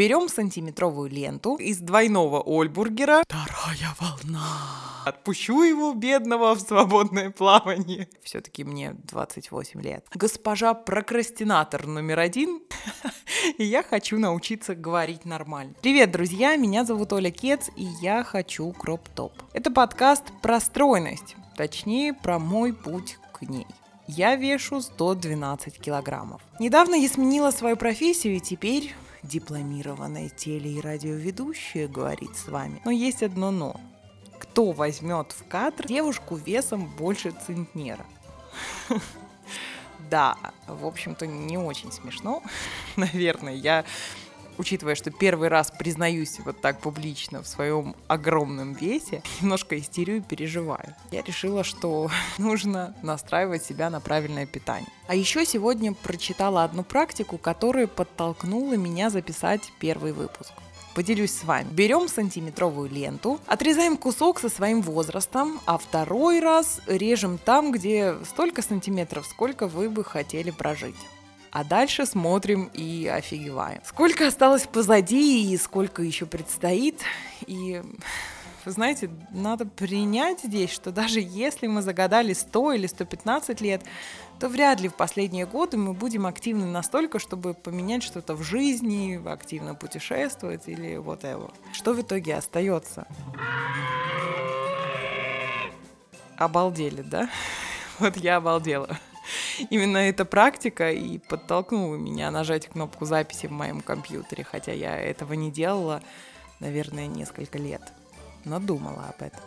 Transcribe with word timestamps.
Берем 0.00 0.30
сантиметровую 0.30 1.10
ленту 1.10 1.56
из 1.56 1.76
двойного 1.76 2.42
Ольбургера. 2.46 3.22
Вторая 3.26 3.94
волна. 3.98 4.40
Отпущу 5.04 5.62
его, 5.62 5.92
бедного, 5.92 6.54
в 6.54 6.60
свободное 6.60 7.28
плавание. 7.28 8.08
Все-таки 8.22 8.64
мне 8.64 8.94
28 8.94 9.82
лет. 9.82 10.06
Госпожа 10.14 10.72
прокрастинатор 10.72 11.86
номер 11.86 12.18
один. 12.18 12.62
И 13.58 13.64
я 13.64 13.82
хочу 13.82 14.18
научиться 14.18 14.74
говорить 14.74 15.26
нормально. 15.26 15.74
Привет, 15.82 16.12
друзья, 16.12 16.56
меня 16.56 16.86
зовут 16.86 17.12
Оля 17.12 17.30
Кец, 17.30 17.68
и 17.76 17.84
я 18.00 18.24
хочу 18.24 18.72
кроп-топ. 18.72 19.34
Это 19.52 19.70
подкаст 19.70 20.24
про 20.40 20.60
стройность, 20.60 21.36
точнее, 21.58 22.14
про 22.14 22.38
мой 22.38 22.72
путь 22.72 23.18
к 23.34 23.42
ней. 23.42 23.66
Я 24.06 24.36
вешу 24.36 24.80
112 24.80 25.78
килограммов. 25.78 26.40
Недавно 26.58 26.94
я 26.94 27.06
сменила 27.06 27.50
свою 27.50 27.76
профессию, 27.76 28.36
и 28.36 28.40
теперь 28.40 28.94
дипломированная 29.22 30.28
теле- 30.28 30.72
и 30.72 30.80
радиоведущая 30.80 31.88
говорит 31.88 32.36
с 32.36 32.48
вами. 32.48 32.80
Но 32.84 32.90
есть 32.90 33.22
одно 33.22 33.50
но. 33.50 33.80
Кто 34.38 34.72
возьмет 34.72 35.32
в 35.32 35.46
кадр 35.48 35.86
девушку 35.86 36.36
весом 36.36 36.86
больше 36.96 37.32
центнера? 37.46 38.04
Да, 40.10 40.36
в 40.66 40.86
общем-то, 40.86 41.24
не 41.24 41.56
очень 41.56 41.92
смешно, 41.92 42.42
наверное. 42.96 43.54
Я 43.54 43.84
учитывая, 44.60 44.94
что 44.94 45.10
первый 45.10 45.48
раз 45.48 45.72
признаюсь 45.76 46.38
вот 46.44 46.60
так 46.60 46.80
публично 46.80 47.42
в 47.42 47.48
своем 47.48 47.96
огромном 48.08 48.74
весе, 48.74 49.22
немножко 49.40 49.78
истерю 49.78 50.18
и 50.18 50.20
переживаю. 50.20 50.94
Я 51.10 51.22
решила, 51.22 51.64
что 51.64 52.10
нужно 52.38 52.94
настраивать 53.02 53.64
себя 53.64 53.88
на 53.88 54.00
правильное 54.00 54.46
питание. 54.46 54.88
А 55.08 55.14
еще 55.14 55.46
сегодня 55.46 55.94
прочитала 55.94 56.62
одну 56.62 56.84
практику, 56.84 57.38
которая 57.38 57.86
подтолкнула 57.86 58.74
меня 58.74 59.08
записать 59.08 59.72
первый 59.80 60.12
выпуск. 60.12 60.52
Поделюсь 60.94 61.32
с 61.32 61.44
вами. 61.44 61.68
Берем 61.70 62.08
сантиметровую 62.08 62.90
ленту, 62.90 63.40
отрезаем 63.46 63.96
кусок 63.96 64.40
со 64.40 64.48
своим 64.48 64.82
возрастом, 64.82 65.60
а 65.64 65.78
второй 65.78 66.40
раз 66.40 66.80
режем 66.86 67.38
там, 67.38 67.72
где 67.72 68.16
столько 68.24 68.60
сантиметров, 68.60 69.26
сколько 69.26 69.68
вы 69.68 69.88
бы 69.88 70.04
хотели 70.04 70.50
прожить. 70.50 70.96
А 71.50 71.64
дальше 71.64 72.06
смотрим 72.06 72.70
и 72.72 73.06
офигеваем. 73.06 73.80
Сколько 73.84 74.28
осталось 74.28 74.66
позади 74.66 75.52
и 75.52 75.56
сколько 75.56 76.02
еще 76.02 76.26
предстоит. 76.26 77.00
И 77.46 77.82
вы 78.64 78.72
знаете, 78.72 79.10
надо 79.30 79.66
принять 79.66 80.40
здесь, 80.42 80.70
что 80.70 80.92
даже 80.92 81.20
если 81.20 81.66
мы 81.66 81.82
загадали 81.82 82.34
100 82.34 82.72
или 82.74 82.86
115 82.86 83.60
лет, 83.60 83.82
то 84.38 84.48
вряд 84.48 84.80
ли 84.80 84.88
в 84.88 84.94
последние 84.94 85.46
годы 85.46 85.76
мы 85.76 85.92
будем 85.92 86.26
активны 86.26 86.66
настолько, 86.66 87.18
чтобы 87.18 87.54
поменять 87.54 88.02
что-то 88.02 88.34
в 88.34 88.42
жизни, 88.42 89.20
активно 89.26 89.74
путешествовать 89.74 90.68
или 90.68 90.96
вот 90.98 91.24
это. 91.24 91.50
Что 91.72 91.94
в 91.94 92.00
итоге 92.00 92.36
остается? 92.36 93.06
Обалдели, 96.36 97.02
да? 97.02 97.28
Вот 97.98 98.16
я 98.16 98.36
обалдела. 98.36 98.98
Именно 99.68 99.98
эта 99.98 100.24
практика 100.24 100.90
и 100.90 101.18
подтолкнула 101.18 101.96
меня 101.96 102.30
нажать 102.30 102.68
кнопку 102.68 103.04
записи 103.04 103.46
в 103.46 103.52
моем 103.52 103.80
компьютере, 103.80 104.44
хотя 104.44 104.72
я 104.72 104.96
этого 104.96 105.34
не 105.34 105.50
делала, 105.50 106.02
наверное, 106.60 107.06
несколько 107.06 107.58
лет, 107.58 107.82
но 108.44 108.58
думала 108.58 109.12
об 109.14 109.22
этом. 109.22 109.40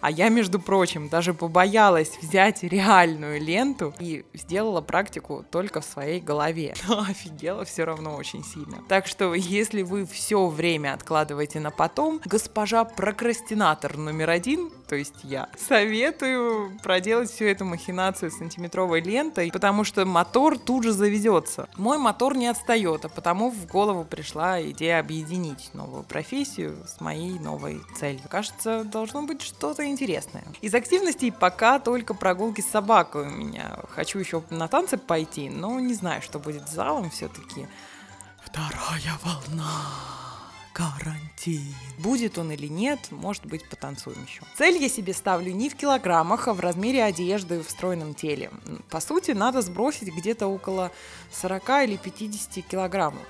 А 0.00 0.10
я, 0.10 0.28
между 0.28 0.58
прочим, 0.58 1.08
даже 1.08 1.34
побоялась 1.34 2.18
взять 2.20 2.62
реальную 2.62 3.40
ленту 3.40 3.94
и 3.98 4.24
сделала 4.34 4.80
практику 4.80 5.44
только 5.50 5.80
в 5.80 5.84
своей 5.84 6.20
голове. 6.20 6.74
Но 6.88 7.00
офигела 7.00 7.64
все 7.64 7.84
равно 7.84 8.14
очень 8.16 8.44
сильно. 8.44 8.78
Так 8.88 9.06
что, 9.06 9.34
если 9.34 9.82
вы 9.82 10.06
все 10.06 10.46
время 10.46 10.94
откладываете 10.94 11.60
на 11.60 11.70
потом, 11.70 12.20
госпожа 12.24 12.84
прокрастинатор 12.84 13.96
номер 13.96 14.30
один, 14.30 14.70
то 14.88 14.96
есть 14.96 15.16
я, 15.22 15.48
советую 15.58 16.78
проделать 16.82 17.30
всю 17.30 17.44
эту 17.44 17.64
махинацию 17.64 18.30
сантиметровой 18.30 19.00
лентой, 19.00 19.50
потому 19.52 19.84
что 19.84 20.06
мотор 20.06 20.58
тут 20.58 20.84
же 20.84 20.92
заведется. 20.92 21.68
Мой 21.76 21.98
мотор 21.98 22.36
не 22.36 22.46
отстает, 22.46 23.04
а 23.04 23.08
потому 23.08 23.50
в 23.50 23.66
голову 23.66 24.04
пришла 24.04 24.62
идея 24.62 25.00
объединить 25.00 25.70
новую 25.74 26.02
профессию 26.02 26.76
с 26.86 27.00
моей 27.00 27.38
новой 27.38 27.82
целью. 27.98 28.22
Кажется, 28.28 28.84
должно 28.84 29.22
быть 29.22 29.42
что 29.42 29.66
что-то 29.66 29.84
интересное. 29.84 30.44
Из 30.60 30.74
активностей 30.74 31.32
пока 31.32 31.80
только 31.80 32.14
прогулки 32.14 32.60
с 32.60 32.70
собакой 32.70 33.26
у 33.26 33.30
меня. 33.30 33.78
Хочу 33.90 34.20
еще 34.20 34.44
на 34.50 34.68
танцы 34.68 34.96
пойти, 34.96 35.48
но 35.48 35.80
не 35.80 35.94
знаю, 35.94 36.22
что 36.22 36.38
будет 36.38 36.68
с 36.68 36.72
залом 36.72 37.10
все-таки. 37.10 37.66
Вторая 38.44 39.18
волна 39.24 40.15
карантин. 40.76 41.74
Будет 41.98 42.36
он 42.36 42.52
или 42.52 42.66
нет, 42.66 42.98
может 43.10 43.46
быть, 43.46 43.66
потанцуем 43.66 44.22
еще. 44.26 44.42
Цель 44.58 44.76
я 44.76 44.90
себе 44.90 45.14
ставлю 45.14 45.50
не 45.52 45.70
в 45.70 45.74
килограммах, 45.74 46.48
а 46.48 46.54
в 46.54 46.60
размере 46.60 47.02
одежды 47.02 47.62
в 47.62 47.70
стройном 47.70 48.14
теле. 48.14 48.50
По 48.90 49.00
сути, 49.00 49.30
надо 49.30 49.62
сбросить 49.62 50.14
где-то 50.14 50.48
около 50.48 50.92
40 51.32 51.68
или 51.84 51.96
50 51.96 52.66
килограммов 52.66 53.22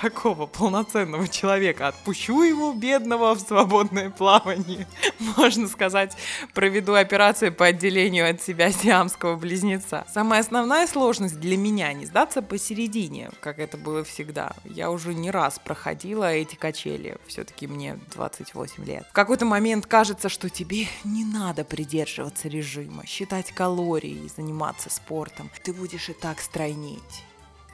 такого 0.00 0.46
полноценного 0.46 1.28
человека. 1.28 1.88
Отпущу 1.88 2.42
его, 2.42 2.72
бедного, 2.72 3.34
в 3.34 3.40
свободное 3.40 4.10
плавание. 4.10 4.86
Можно 5.36 5.68
сказать, 5.68 6.16
проведу 6.54 6.94
операцию 6.94 7.52
по 7.52 7.66
отделению 7.66 8.30
от 8.30 8.42
себя 8.42 8.70
сиамского 8.70 9.36
близнеца. 9.36 10.04
Самая 10.12 10.40
основная 10.40 10.86
сложность 10.86 11.40
для 11.40 11.56
меня 11.56 11.92
не 11.92 12.06
сдаться 12.06 12.42
посередине, 12.42 13.30
как 13.40 13.58
это 13.58 13.76
было 13.76 14.04
всегда. 14.04 14.52
Я 14.64 14.90
уже 14.90 15.14
не 15.14 15.30
раз 15.30 15.58
проходила 15.58 16.32
эти 16.32 16.54
качели. 16.54 17.16
Все-таки 17.26 17.66
мне 17.66 17.98
28 18.14 18.84
лет. 18.84 19.06
В 19.10 19.12
какой-то 19.12 19.44
момент 19.44 19.86
кажется, 19.86 20.28
что 20.28 20.48
тебе 20.48 20.86
не 21.04 21.24
надо 21.24 21.64
придерживаться 21.64 22.48
режима, 22.48 23.06
считать 23.06 23.52
калории 23.52 24.24
и 24.24 24.30
заниматься 24.34 24.90
спортом. 24.90 25.50
Ты 25.62 25.72
будешь 25.72 26.08
и 26.08 26.12
так 26.12 26.40
стройнеть 26.40 27.24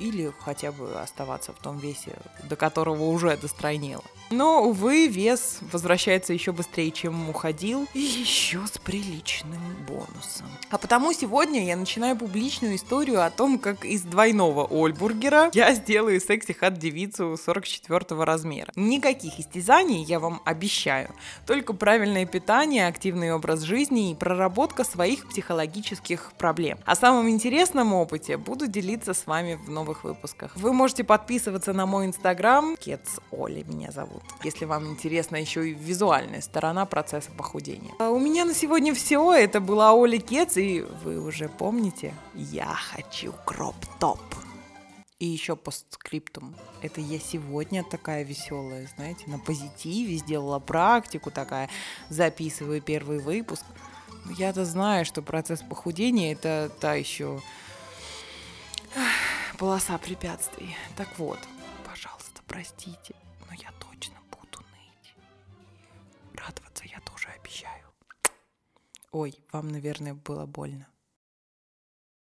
или 0.03 0.33
хотя 0.41 0.73
бы 0.73 1.01
оставаться 1.01 1.53
в 1.53 1.59
том 1.59 1.79
весе, 1.79 2.17
до 2.43 2.57
которого 2.57 3.05
уже 3.05 3.37
достройнело. 3.37 4.05
Но, 4.33 4.63
увы, 4.63 5.09
вес 5.09 5.59
возвращается 5.73 6.33
еще 6.33 6.53
быстрее, 6.53 6.91
чем 6.91 7.29
уходил, 7.29 7.87
и 7.93 8.01
еще 8.01 8.67
с 8.67 8.79
приличным 8.79 9.61
бонусом. 9.87 10.47
А 10.71 10.79
потому 10.79 11.13
сегодня 11.13 11.63
я 11.67 11.77
начинаю 11.77 12.17
публичную 12.17 12.77
историю 12.77 13.25
о 13.25 13.31
том, 13.31 13.59
как 13.59 13.85
из 13.85 14.01
двойного 14.03 14.67
Ольбургера 14.71 15.51
я 15.53 15.75
сделаю 15.75 16.19
секси-хат 16.19 16.79
девицу 16.79 17.37
44 17.37 18.25
размера. 18.25 18.73
Никаких 18.75 19.39
истязаний, 19.39 20.03
я 20.03 20.19
вам 20.19 20.41
обещаю, 20.47 21.15
только 21.47 21.75
правильное 21.75 22.25
питание, 22.25 22.87
активный 22.87 23.35
образ 23.35 23.61
жизни 23.61 24.13
и 24.13 24.15
проработка 24.15 24.83
своих 24.85 25.29
психологических 25.29 26.33
проблем. 26.39 26.79
О 26.87 26.97
самом 26.97 27.29
интересном 27.29 27.93
опыте 27.93 28.39
буду 28.39 28.67
делиться 28.67 29.13
с 29.13 29.27
вами 29.27 29.57
в 29.63 29.69
новых 29.69 30.05
выпусках. 30.05 30.57
Вы 30.57 30.73
можете 30.73 31.05
подписываться 31.05 31.75
на 31.75 31.85
мой 31.85 32.07
инстаграм, 32.07 32.77
Кец 32.79 33.21
Оли 33.31 33.63
меня 33.65 33.91
зовут 33.91 34.22
если 34.45 34.65
вам 34.65 34.87
интересна 34.89 35.37
еще 35.37 35.69
и 35.69 35.75
визуальная 35.75 36.41
сторона 36.41 36.87
процесса 36.87 37.31
похудения. 37.31 37.93
А 37.99 38.11
у 38.11 38.19
меня 38.19 38.45
на 38.45 38.55
сегодня 38.55 38.95
все. 38.95 39.33
Это 39.33 39.61
была 39.61 39.93
Оля 39.93 40.19
Кец, 40.19 40.57
и 40.57 40.81
вы 40.81 41.21
уже 41.21 41.49
помните, 41.49 42.15
я 42.35 42.67
хочу 42.67 43.33
кроп-топ. 43.45 44.21
И 45.19 45.27
еще 45.27 45.55
постскриптум. 45.55 46.57
Это 46.81 47.01
я 47.01 47.21
сегодня 47.21 47.85
такая 47.85 48.25
веселая, 48.25 48.89
знаете, 48.97 49.25
на 49.29 49.39
позитиве, 49.39 50.17
сделала 50.17 50.59
практику 50.59 51.31
такая, 51.31 51.71
записываю 52.09 52.83
первый 52.83 53.21
выпуск. 53.21 53.65
Я-то 54.37 54.65
знаю, 54.65 55.05
что 55.05 55.23
процесс 55.23 55.63
похудения 55.63 56.33
это 56.33 56.73
та 56.81 56.95
еще 56.95 57.41
полоса 59.59 59.97
препятствий. 59.99 60.77
Так 60.97 61.09
вот, 61.19 61.39
пожалуйста, 61.85 62.43
простите. 62.49 63.15
Ой, 69.13 69.39
вам, 69.53 69.69
наверное, 69.69 70.15
было 70.15 70.47
больно. 70.47 70.89